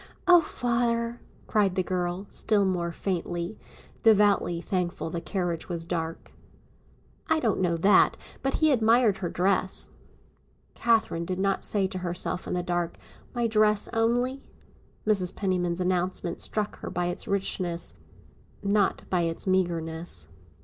[0.27, 3.59] "Oh, father," cried the girl, still more faintly,
[4.01, 6.31] devoutly thankful the carriage was dark.
[7.27, 9.91] "I don't know that; but he admired her dress."
[10.73, 12.97] Catherine did not say to herself in the dark,
[13.35, 14.41] "My dress only?"
[15.05, 15.35] Mrs.
[15.35, 17.93] Penniman's announcement struck her by its richness,
[18.63, 20.29] not by its meagreness.